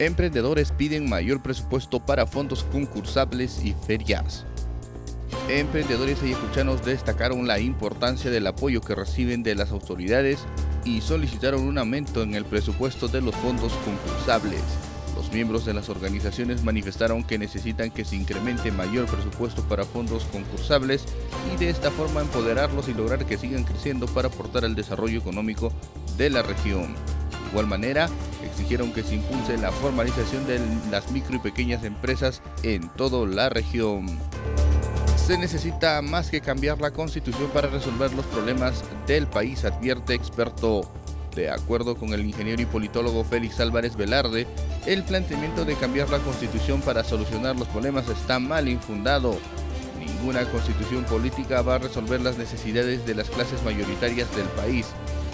Emprendedores 0.00 0.72
piden 0.72 1.10
mayor 1.10 1.42
presupuesto 1.42 2.00
para 2.00 2.26
fondos 2.26 2.64
concursables 2.64 3.62
y 3.62 3.74
ferias. 3.86 4.46
Emprendedores 5.50 6.22
ayacuchanos 6.22 6.82
destacaron 6.86 7.46
la 7.46 7.58
importancia 7.58 8.30
del 8.30 8.46
apoyo 8.46 8.80
que 8.80 8.94
reciben 8.94 9.42
de 9.42 9.54
las 9.54 9.72
autoridades 9.72 10.38
y 10.86 11.02
solicitaron 11.02 11.64
un 11.64 11.76
aumento 11.76 12.22
en 12.22 12.34
el 12.34 12.46
presupuesto 12.46 13.08
de 13.08 13.20
los 13.20 13.36
fondos 13.36 13.74
concursables. 13.84 14.62
Los 15.14 15.30
miembros 15.32 15.66
de 15.66 15.74
las 15.74 15.90
organizaciones 15.90 16.64
manifestaron 16.64 17.22
que 17.22 17.36
necesitan 17.36 17.90
que 17.90 18.06
se 18.06 18.16
incremente 18.16 18.72
mayor 18.72 19.04
presupuesto 19.04 19.60
para 19.64 19.84
fondos 19.84 20.24
concursables 20.32 21.04
y 21.52 21.58
de 21.58 21.68
esta 21.68 21.90
forma 21.90 22.22
empoderarlos 22.22 22.88
y 22.88 22.94
lograr 22.94 23.26
que 23.26 23.36
sigan 23.36 23.64
creciendo 23.64 24.06
para 24.06 24.28
aportar 24.28 24.64
al 24.64 24.74
desarrollo 24.74 25.18
económico 25.18 25.70
de 26.16 26.30
la 26.30 26.40
región. 26.40 27.19
De 27.44 27.50
igual 27.50 27.66
manera, 27.66 28.08
exigieron 28.44 28.92
que 28.92 29.02
se 29.02 29.16
impulse 29.16 29.58
la 29.58 29.72
formalización 29.72 30.46
de 30.46 30.60
las 30.90 31.10
micro 31.10 31.36
y 31.36 31.40
pequeñas 31.40 31.84
empresas 31.84 32.42
en 32.62 32.88
toda 32.90 33.26
la 33.26 33.48
región. 33.48 34.06
Se 35.16 35.38
necesita 35.38 36.02
más 36.02 36.30
que 36.30 36.40
cambiar 36.40 36.80
la 36.80 36.90
constitución 36.90 37.50
para 37.50 37.68
resolver 37.68 38.12
los 38.12 38.24
problemas 38.26 38.82
del 39.06 39.26
país, 39.26 39.64
advierte 39.64 40.14
experto. 40.14 40.90
De 41.34 41.48
acuerdo 41.48 41.94
con 41.94 42.12
el 42.12 42.24
ingeniero 42.26 42.60
y 42.60 42.66
politólogo 42.66 43.22
Félix 43.22 43.60
Álvarez 43.60 43.94
Velarde, 43.94 44.48
el 44.86 45.04
planteamiento 45.04 45.64
de 45.64 45.76
cambiar 45.76 46.10
la 46.10 46.18
constitución 46.18 46.80
para 46.80 47.04
solucionar 47.04 47.56
los 47.56 47.68
problemas 47.68 48.08
está 48.08 48.40
mal 48.40 48.68
infundado. 48.68 49.38
Ninguna 49.98 50.44
constitución 50.50 51.04
política 51.04 51.62
va 51.62 51.76
a 51.76 51.78
resolver 51.78 52.20
las 52.20 52.36
necesidades 52.36 53.06
de 53.06 53.14
las 53.14 53.30
clases 53.30 53.62
mayoritarias 53.62 54.34
del 54.34 54.46
país. 54.48 54.86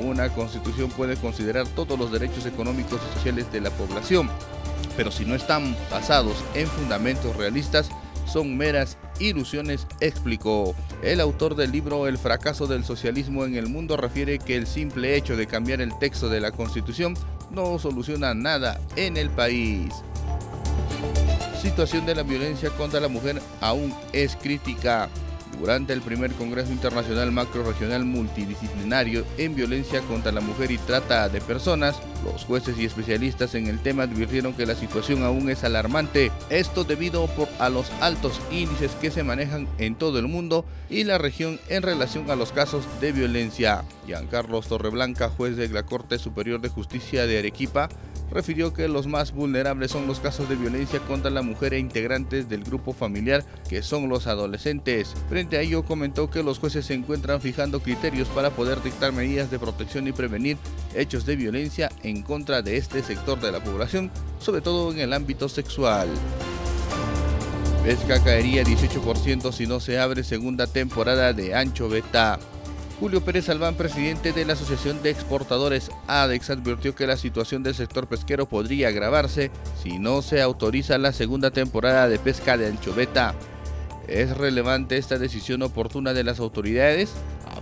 Una 0.00 0.28
constitución 0.30 0.90
puede 0.90 1.16
considerar 1.16 1.66
todos 1.68 1.98
los 1.98 2.12
derechos 2.12 2.46
económicos 2.46 3.00
y 3.00 3.14
sociales 3.14 3.50
de 3.52 3.60
la 3.60 3.70
población, 3.70 4.30
pero 4.96 5.10
si 5.10 5.24
no 5.24 5.34
están 5.34 5.76
basados 5.90 6.36
en 6.54 6.66
fundamentos 6.66 7.36
realistas, 7.36 7.90
son 8.26 8.56
meras 8.56 8.98
ilusiones, 9.20 9.86
explicó. 10.00 10.74
El 11.02 11.20
autor 11.20 11.54
del 11.56 11.72
libro 11.72 12.06
El 12.06 12.18
fracaso 12.18 12.66
del 12.66 12.84
socialismo 12.84 13.44
en 13.44 13.54
el 13.56 13.68
mundo 13.68 13.96
refiere 13.96 14.38
que 14.38 14.56
el 14.56 14.66
simple 14.66 15.16
hecho 15.16 15.36
de 15.36 15.46
cambiar 15.46 15.80
el 15.80 15.98
texto 15.98 16.28
de 16.28 16.40
la 16.40 16.52
Constitución 16.52 17.14
no 17.50 17.78
soluciona 17.78 18.34
nada 18.34 18.80
en 18.96 19.16
el 19.16 19.30
país. 19.30 19.94
Situación 21.60 22.06
de 22.06 22.14
la 22.14 22.22
violencia 22.22 22.70
contra 22.70 23.00
la 23.00 23.08
mujer 23.08 23.40
aún 23.60 23.94
es 24.12 24.36
crítica. 24.36 25.08
Durante 25.58 25.92
el 25.92 26.02
primer 26.02 26.32
Congreso 26.32 26.72
Internacional 26.72 27.32
Macro-Regional 27.32 28.04
Multidisciplinario 28.04 29.24
en 29.38 29.54
Violencia 29.54 30.00
contra 30.02 30.32
la 30.32 30.40
Mujer 30.40 30.70
y 30.70 30.78
Trata 30.78 31.28
de 31.28 31.40
Personas, 31.40 31.96
los 32.24 32.44
jueces 32.44 32.78
y 32.78 32.84
especialistas 32.84 33.54
en 33.54 33.66
el 33.66 33.80
tema 33.80 34.04
advirtieron 34.04 34.54
que 34.54 34.66
la 34.66 34.74
situación 34.74 35.22
aún 35.22 35.50
es 35.50 35.64
alarmante, 35.64 36.30
esto 36.50 36.84
debido 36.84 37.28
a 37.58 37.68
los 37.68 37.90
altos 38.00 38.40
índices 38.50 38.92
que 39.00 39.10
se 39.10 39.22
manejan 39.22 39.68
en 39.78 39.94
todo 39.94 40.18
el 40.18 40.28
mundo 40.28 40.64
y 40.90 41.04
la 41.04 41.18
región 41.18 41.60
en 41.68 41.82
relación 41.82 42.30
a 42.30 42.36
los 42.36 42.52
casos 42.52 42.84
de 43.00 43.12
violencia. 43.12 43.84
Giancarlos 44.06 44.68
Torreblanca, 44.68 45.28
juez 45.28 45.56
de 45.56 45.68
la 45.68 45.84
Corte 45.84 46.18
Superior 46.18 46.60
de 46.60 46.68
Justicia 46.68 47.26
de 47.26 47.38
Arequipa, 47.38 47.88
refirió 48.32 48.72
que 48.72 48.88
los 48.88 49.06
más 49.06 49.32
vulnerables 49.32 49.90
son 49.90 50.06
los 50.06 50.20
casos 50.20 50.48
de 50.48 50.56
violencia 50.56 51.00
contra 51.00 51.30
la 51.30 51.42
mujer 51.42 51.74
e 51.74 51.78
integrantes 51.78 52.48
del 52.48 52.64
grupo 52.64 52.92
familiar, 52.92 53.44
que 53.68 53.82
son 53.82 54.08
los 54.08 54.26
adolescentes. 54.26 55.14
Frente 55.28 55.56
a 55.56 55.60
ello, 55.60 55.84
comentó 55.84 56.30
que 56.30 56.42
los 56.42 56.58
jueces 56.58 56.86
se 56.86 56.94
encuentran 56.94 57.40
fijando 57.40 57.80
criterios 57.80 58.28
para 58.28 58.50
poder 58.50 58.82
dictar 58.82 59.12
medidas 59.12 59.50
de 59.50 59.58
protección 59.58 60.06
y 60.08 60.12
prevenir 60.12 60.56
hechos 60.94 61.26
de 61.26 61.36
violencia 61.36 61.90
en 62.02 62.22
contra 62.22 62.62
de 62.62 62.76
este 62.76 63.02
sector 63.02 63.40
de 63.40 63.52
la 63.52 63.62
población, 63.62 64.10
sobre 64.38 64.60
todo 64.60 64.92
en 64.92 65.00
el 65.00 65.12
ámbito 65.12 65.48
sexual. 65.48 66.08
Pesca 67.84 68.22
caería 68.22 68.64
18% 68.64 69.52
si 69.52 69.66
no 69.66 69.80
se 69.80 69.98
abre 69.98 70.22
segunda 70.22 70.66
temporada 70.66 71.32
de 71.32 71.54
Ancho 71.54 71.88
Beta. 71.88 72.38
Julio 73.00 73.20
Pérez 73.20 73.48
Albán, 73.48 73.76
presidente 73.76 74.32
de 74.32 74.44
la 74.44 74.54
Asociación 74.54 75.00
de 75.04 75.10
Exportadores 75.10 75.88
ADEX, 76.08 76.50
advirtió 76.50 76.96
que 76.96 77.06
la 77.06 77.16
situación 77.16 77.62
del 77.62 77.76
sector 77.76 78.08
pesquero 78.08 78.48
podría 78.48 78.88
agravarse 78.88 79.52
si 79.80 80.00
no 80.00 80.20
se 80.20 80.42
autoriza 80.42 80.98
la 80.98 81.12
segunda 81.12 81.52
temporada 81.52 82.08
de 82.08 82.18
pesca 82.18 82.56
de 82.56 82.66
anchoveta. 82.66 83.36
¿Es 84.08 84.36
relevante 84.36 84.96
esta 84.96 85.16
decisión 85.16 85.62
oportuna 85.62 86.12
de 86.12 86.24
las 86.24 86.40
autoridades? 86.40 87.12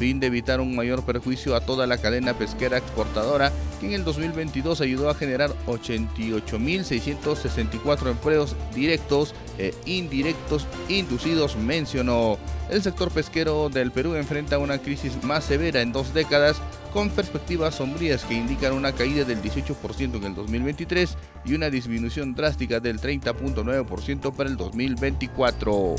Fin 0.00 0.18
de 0.18 0.26
evitar 0.28 0.62
un 0.62 0.74
mayor 0.74 1.04
perjuicio 1.04 1.54
a 1.54 1.60
toda 1.60 1.86
la 1.86 1.98
cadena 1.98 2.32
pesquera 2.32 2.78
exportadora 2.78 3.52
que 3.78 3.86
en 3.86 3.92
el 3.92 4.02
2022 4.02 4.80
ayudó 4.80 5.10
a 5.10 5.14
generar 5.14 5.50
88.664 5.66 8.10
empleos 8.10 8.56
directos 8.74 9.34
e 9.58 9.74
indirectos 9.84 10.66
inducidos, 10.88 11.56
mencionó. 11.56 12.38
El 12.70 12.82
sector 12.82 13.10
pesquero 13.10 13.68
del 13.68 13.92
Perú 13.92 14.14
enfrenta 14.14 14.56
una 14.56 14.78
crisis 14.78 15.22
más 15.22 15.44
severa 15.44 15.82
en 15.82 15.92
dos 15.92 16.14
décadas 16.14 16.56
con 16.94 17.10
perspectivas 17.10 17.74
sombrías 17.74 18.24
que 18.24 18.32
indican 18.32 18.72
una 18.72 18.92
caída 18.92 19.24
del 19.24 19.42
18% 19.42 20.16
en 20.16 20.24
el 20.24 20.34
2023 20.34 21.14
y 21.44 21.52
una 21.52 21.68
disminución 21.68 22.34
drástica 22.34 22.80
del 22.80 23.02
30.9% 23.02 24.32
para 24.32 24.48
el 24.48 24.56
2024. 24.56 25.96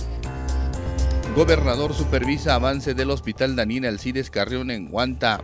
Gobernador 1.35 1.93
supervisa 1.93 2.55
avance 2.55 2.93
del 2.93 3.09
Hospital 3.09 3.55
Daniel 3.55 3.85
Alcides 3.85 4.29
Carrión 4.29 4.69
en 4.69 4.89
Guanta. 4.89 5.41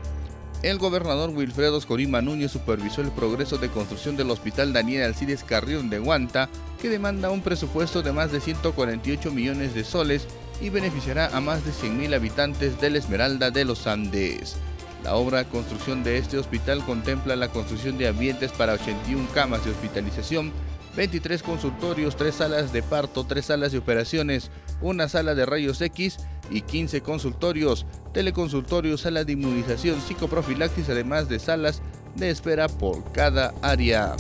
El 0.61 0.79
gobernador 0.79 1.29
Wilfredo 1.29 1.77
Escorima 1.77 2.21
Núñez 2.21 2.51
supervisó 2.51 2.99
el 2.99 3.11
progreso 3.11 3.57
de 3.57 3.69
construcción 3.69 4.17
del 4.17 4.29
Hospital 4.29 4.73
Daniel 4.73 5.03
Alcides 5.03 5.45
Carrión 5.45 5.89
de 5.89 5.99
Guanta, 5.99 6.49
que 6.81 6.89
demanda 6.89 7.31
un 7.31 7.41
presupuesto 7.41 8.01
de 8.01 8.11
más 8.11 8.33
de 8.33 8.41
148 8.41 9.31
millones 9.31 9.73
de 9.73 9.85
soles 9.85 10.27
y 10.59 10.69
beneficiará 10.69 11.27
a 11.27 11.39
más 11.39 11.63
de 11.63 11.71
100.000 11.71 12.15
habitantes 12.15 12.81
de 12.81 12.89
la 12.89 12.97
Esmeralda 12.97 13.49
de 13.49 13.63
los 13.63 13.87
Andes. 13.87 14.57
La 15.05 15.15
obra 15.15 15.37
de 15.37 15.45
construcción 15.45 16.03
de 16.03 16.17
este 16.17 16.37
hospital 16.37 16.83
contempla 16.83 17.37
la 17.37 17.47
construcción 17.47 17.97
de 17.97 18.09
ambientes 18.09 18.51
para 18.51 18.73
81 18.73 19.25
camas 19.33 19.63
de 19.63 19.71
hospitalización, 19.71 20.51
23 20.97 21.41
consultorios, 21.43 22.17
3 22.17 22.35
salas 22.35 22.73
de 22.73 22.83
parto, 22.83 23.23
3 23.23 23.45
salas 23.45 23.71
de 23.71 23.77
operaciones, 23.77 24.51
una 24.81 25.09
sala 25.09 25.35
de 25.35 25.45
rayos 25.45 25.81
X 25.81 26.17
y 26.49 26.61
15 26.61 27.01
consultorios, 27.01 27.85
teleconsultorios, 28.13 29.01
sala 29.01 29.23
de 29.23 29.33
inmunización, 29.33 30.01
psicoprofilaxis, 30.01 30.89
además 30.89 31.29
de 31.29 31.39
salas 31.39 31.81
de 32.15 32.29
espera 32.29 32.67
por 32.67 33.11
cada 33.11 33.53
área. 33.61 34.15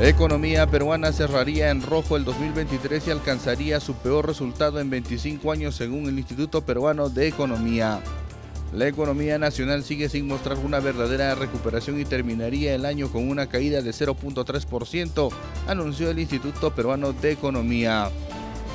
economía 0.00 0.66
peruana 0.66 1.12
cerraría 1.12 1.70
en 1.70 1.82
rojo 1.82 2.16
el 2.16 2.24
2023 2.24 3.08
y 3.08 3.10
alcanzaría 3.10 3.80
su 3.80 3.94
peor 3.94 4.26
resultado 4.26 4.80
en 4.80 4.90
25 4.90 5.52
años 5.52 5.76
según 5.76 6.06
el 6.06 6.18
Instituto 6.18 6.62
Peruano 6.62 7.08
de 7.08 7.28
Economía. 7.28 8.00
La 8.74 8.88
economía 8.88 9.38
nacional 9.38 9.84
sigue 9.84 10.08
sin 10.08 10.26
mostrar 10.26 10.58
una 10.58 10.80
verdadera 10.80 11.36
recuperación 11.36 12.00
y 12.00 12.04
terminaría 12.04 12.74
el 12.74 12.86
año 12.86 13.08
con 13.08 13.28
una 13.28 13.46
caída 13.46 13.82
de 13.82 13.92
0.3%, 13.92 15.30
anunció 15.68 16.10
el 16.10 16.18
Instituto 16.18 16.74
Peruano 16.74 17.12
de 17.12 17.30
Economía. 17.30 18.10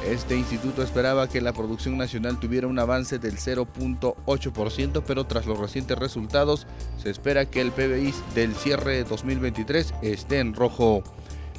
Este 0.08 0.36
instituto 0.36 0.82
esperaba 0.82 1.28
que 1.28 1.42
la 1.42 1.54
producción 1.54 1.98
nacional 1.98 2.40
tuviera 2.40 2.68
un 2.68 2.80
avance 2.80 3.20
del 3.20 3.38
0.8%, 3.38 5.04
pero 5.06 5.26
tras 5.26 5.46
los 5.46 5.60
recientes 5.60 5.98
resultados 5.98 6.68
se 7.02 7.10
espera 7.10 7.46
que 7.46 7.62
el 7.62 7.72
PBI 7.72 8.14
del 8.34 8.56
cierre 8.56 8.98
de 8.98 9.04
2023 9.04 9.94
esté 10.02 10.40
en 10.40 10.54
rojo. 10.54 11.04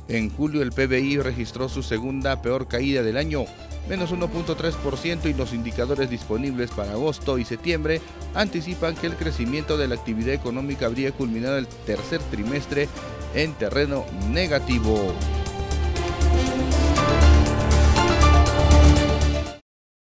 En 0.09 0.31
julio 0.31 0.63
el 0.63 0.73
PBI 0.73 1.19
registró 1.19 1.69
su 1.69 1.83
segunda 1.83 2.43
peor 2.43 2.67
caída 2.67 3.03
del 3.03 3.17
año, 3.17 3.45
menos 3.89 4.13
1.3% 4.13 5.27
y 5.27 5.35
los 5.35 5.53
indicadores 5.53 6.11
disponibles 6.11 6.71
para 6.71 6.93
agosto 6.93 7.39
y 7.39 7.45
septiembre 7.45 8.01
anticipan 8.35 8.97
que 8.97 9.07
el 9.07 9.17
crecimiento 9.17 9.77
de 9.77 9.87
la 9.87 9.95
actividad 9.95 10.35
económica 10.35 10.87
habría 10.87 11.13
culminado 11.13 11.59
el 11.59 11.69
tercer 11.69 12.21
trimestre 12.31 12.89
en 13.35 13.53
terreno 13.55 14.05
negativo. 14.31 15.15